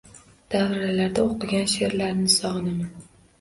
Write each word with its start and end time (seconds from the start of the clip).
Davralarda 0.53 1.25
o`qigan 1.33 1.69
she`rlaringni 1.75 2.33
sog`inaman 2.39 3.07